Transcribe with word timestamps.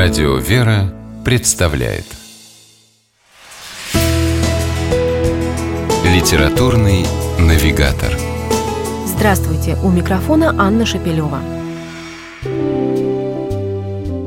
Радио 0.00 0.36
«Вера» 0.36 0.94
представляет 1.24 2.04
Литературный 6.04 7.04
навигатор 7.36 8.16
Здравствуйте! 9.06 9.76
У 9.82 9.90
микрофона 9.90 10.54
Анна 10.56 10.86
Шапилева. 10.86 11.40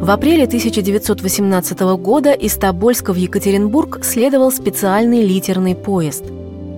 В 0.00 0.10
апреле 0.10 0.46
1918 0.46 1.78
года 1.96 2.32
из 2.32 2.56
Тобольска 2.56 3.12
в 3.12 3.16
Екатеринбург 3.16 4.04
следовал 4.04 4.50
специальный 4.50 5.22
литерный 5.22 5.76
поезд. 5.76 6.24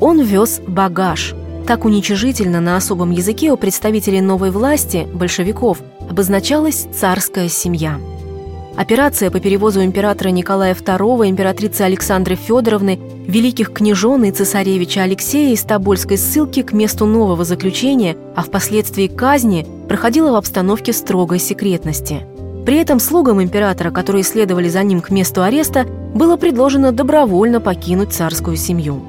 Он 0.03 0.21
вез 0.21 0.61
багаж. 0.67 1.35
Так 1.67 1.87
уничижительно 1.87 2.61
на 2.61 2.77
особом 2.77 3.13
языке 3.13 3.51
у 3.51 3.57
представителей 3.57 4.21
новой 4.21 4.51
власти, 4.51 5.09
большевиков, 5.11 5.79
обозначалась 6.11 6.87
царская 6.93 7.49
семья– 7.49 7.99
Операция 8.77 9.31
по 9.31 9.39
перевозу 9.39 9.85
императора 9.85 10.31
Николая 10.31 10.75
II, 10.75 11.29
императрицы 11.29 11.83
Александры 11.83 12.35
Федоровны, 12.35 12.99
великих 13.25 13.73
княжон 13.73 14.25
и 14.25 14.33
цесаревича 14.33 15.03
Алексея 15.03 15.55
из 15.55 15.63
Тобольской 15.63 16.19
ссылки 16.19 16.63
к 16.63 16.73
месту 16.73 17.07
нового 17.07 17.45
заключения, 17.45 18.17
а 18.35 18.43
впоследствии 18.43 19.07
казни, 19.07 19.65
проходила 19.89 20.33
в 20.33 20.35
обстановке 20.35 20.93
строгой 20.93 21.39
секретности. 21.39 22.27
При 22.67 22.79
этом 22.79 22.99
слугам 22.99 23.41
императора, 23.41 23.93
которые 23.93 24.25
следовали 24.25 24.69
за 24.69 24.83
ним 24.83 25.03
к 25.03 25.11
месту 25.11 25.43
ареста, 25.43 25.85
было 25.85 26.37
предложено 26.37 26.91
добровольно 26.91 27.61
покинуть 27.61 28.13
царскую 28.13 28.57
семью. 28.57 29.05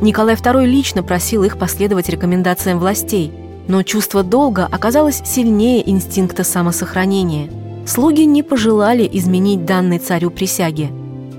Николай 0.00 0.36
II 0.36 0.64
лично 0.64 1.02
просил 1.02 1.42
их 1.42 1.58
последовать 1.58 2.08
рекомендациям 2.08 2.78
властей, 2.78 3.32
но 3.66 3.82
чувство 3.82 4.22
долга 4.22 4.68
оказалось 4.70 5.22
сильнее 5.24 5.88
инстинкта 5.90 6.44
самосохранения– 6.44 7.50
слуги 7.88 8.26
не 8.26 8.42
пожелали 8.42 9.08
изменить 9.12 9.64
данной 9.64 9.98
царю 9.98 10.30
присяги. 10.30 10.90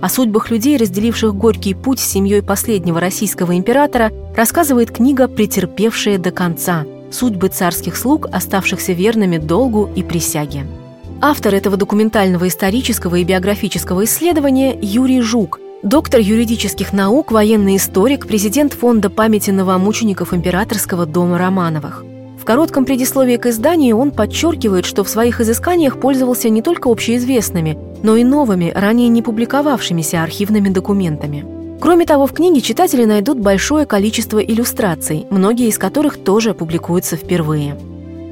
О 0.02 0.10
судьбах 0.10 0.50
людей, 0.50 0.78
разделивших 0.78 1.36
горький 1.36 1.74
путь 1.74 2.00
с 2.00 2.08
семьей 2.08 2.42
последнего 2.42 3.00
российского 3.00 3.56
императора, 3.56 4.12
рассказывает 4.36 4.92
книга 4.92 5.28
«Претерпевшие 5.28 6.18
до 6.18 6.32
конца. 6.32 6.86
Судьбы 7.12 7.50
царских 7.50 7.96
слуг, 7.96 8.28
оставшихся 8.32 8.94
верными 8.94 9.38
долгу 9.38 9.90
и 9.96 10.04
присяге». 10.04 10.66
Автор 11.22 11.54
этого 11.54 11.76
документального 11.76 12.48
исторического 12.48 13.18
и 13.18 13.26
биографического 13.26 14.06
исследования 14.06 14.78
Юрий 14.82 15.22
Жук, 15.22 15.60
доктор 15.84 16.22
юридических 16.22 16.94
наук, 16.94 17.32
военный 17.32 17.76
историк, 17.76 18.26
президент 18.26 18.74
Фонда 18.74 19.10
памяти 19.10 19.52
новомучеников 19.52 20.34
императорского 20.34 21.06
дома 21.06 21.38
Романовых 21.38 22.06
коротком 22.46 22.86
предисловии 22.86 23.38
к 23.38 23.46
изданию 23.48 23.98
он 23.98 24.12
подчеркивает, 24.12 24.86
что 24.86 25.04
в 25.04 25.10
своих 25.10 25.42
изысканиях 25.42 26.00
пользовался 26.00 26.50
не 26.50 26.62
только 26.62 26.90
общеизвестными, 26.90 27.78
но 28.04 28.16
и 28.16 28.24
новыми, 28.24 28.72
ранее 28.76 29.10
не 29.10 29.22
публиковавшимися 29.22 30.24
архивными 30.24 30.70
документами. 30.70 31.46
Кроме 31.82 32.06
того, 32.06 32.28
в 32.28 32.34
книге 32.34 32.62
читатели 32.62 33.06
найдут 33.06 33.40
большое 33.40 33.86
количество 33.86 34.40
иллюстраций, 34.40 35.26
многие 35.30 35.68
из 35.68 35.78
которых 35.78 36.18
тоже 36.18 36.54
публикуются 36.54 37.16
впервые. 37.16 37.78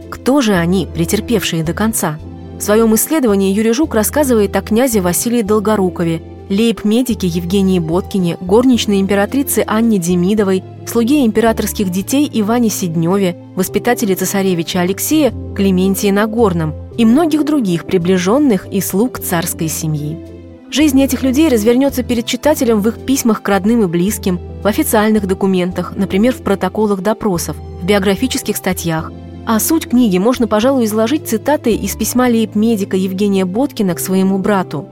Кто 0.10 0.42
же 0.42 0.54
они, 0.54 0.88
претерпевшие 0.94 1.64
до 1.64 1.74
конца? 1.74 2.20
В 2.60 2.62
своем 2.62 2.94
исследовании 2.96 3.54
Юрий 3.54 3.74
Жук 3.74 3.94
рассказывает 3.94 4.56
о 4.56 4.62
князе 4.62 5.00
Василии 5.00 5.44
Долгорукове, 5.44 6.22
лейб-медике 6.50 7.28
Евгении 7.28 7.80
Боткине, 7.80 8.38
горничной 8.40 9.00
императрице 9.00 9.64
Анне 9.68 9.98
Демидовой, 9.98 10.64
слуге 10.86 11.26
императорских 11.26 11.90
детей 11.90 12.30
Иване 12.34 12.70
Сидневе, 12.70 13.36
воспитателе 13.56 14.16
цесаревича 14.16 14.82
Алексея 14.82 15.34
Клементии 15.56 16.12
Нагорном 16.12 16.74
и 16.98 17.06
многих 17.06 17.46
других 17.46 17.86
приближенных 17.86 18.68
и 18.72 18.82
слуг 18.82 19.20
царской 19.20 19.68
семьи. 19.68 20.18
Жизнь 20.70 21.02
этих 21.02 21.24
людей 21.24 21.48
развернется 21.48 22.04
перед 22.04 22.26
читателем 22.26 22.82
в 22.82 22.88
их 22.90 23.00
письмах 23.00 23.42
к 23.42 23.48
родным 23.48 23.84
и 23.84 23.88
близким, 23.88 24.40
в 24.62 24.68
официальных 24.68 25.26
документах, 25.26 25.94
например, 25.96 26.34
в 26.34 26.42
протоколах 26.42 27.02
допросов, 27.02 27.56
в 27.82 27.86
биографических 27.86 28.58
статьях. 28.58 29.12
А 29.46 29.62
суть 29.62 29.88
книги 29.88 30.18
можно, 30.18 30.46
пожалуй, 30.46 30.84
изложить 30.84 31.30
цитатой 31.30 31.76
из 31.76 31.96
письма 31.96 32.24
лейб-медика 32.28 32.98
Евгения 32.98 33.46
Боткина 33.46 33.96
к 33.96 34.00
своему 34.00 34.40
брату. 34.40 34.90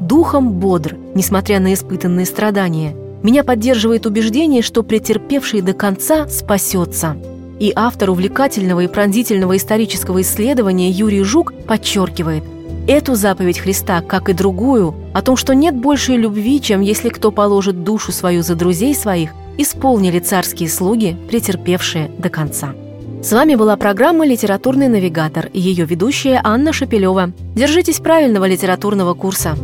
«Духом 0.00 0.52
бодр, 0.52 0.96
несмотря 1.14 1.60
на 1.60 1.74
испытанные 1.74 2.26
страдания– 2.26 2.94
меня 3.22 3.42
поддерживает 3.42 4.06
убеждение, 4.06 4.62
что 4.62 4.82
претерпевший 4.82 5.60
до 5.60 5.72
конца 5.72 6.28
спасется. 6.28 7.16
И 7.58 7.72
автор 7.74 8.10
увлекательного 8.10 8.80
и 8.80 8.86
пронзительного 8.86 9.56
исторического 9.56 10.20
исследования 10.22 10.90
Юрий 10.90 11.24
Жук 11.24 11.52
подчеркивает, 11.66 12.44
эту 12.86 13.16
заповедь 13.16 13.58
Христа, 13.58 14.00
как 14.00 14.28
и 14.28 14.32
другую, 14.32 14.94
о 15.12 15.22
том, 15.22 15.36
что 15.36 15.54
нет 15.54 15.74
большей 15.74 16.16
любви, 16.16 16.60
чем 16.60 16.80
если 16.80 17.08
кто 17.08 17.32
положит 17.32 17.82
душу 17.82 18.12
свою 18.12 18.42
за 18.42 18.54
друзей 18.54 18.94
своих, 18.94 19.30
исполнили 19.58 20.20
царские 20.20 20.68
слуги, 20.68 21.16
претерпевшие 21.28 22.10
до 22.16 22.28
конца. 22.28 22.74
С 23.20 23.32
вами 23.32 23.56
была 23.56 23.76
программа 23.76 24.24
«Литературный 24.24 24.86
навигатор» 24.86 25.50
и 25.52 25.58
ее 25.58 25.84
ведущая 25.84 26.40
Анна 26.44 26.72
Шапилева. 26.72 27.32
Держитесь 27.56 27.98
правильного 27.98 28.46
литературного 28.46 29.14
курса. 29.14 29.56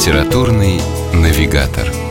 Литературный 0.00 0.80
навигатор. 1.12 2.09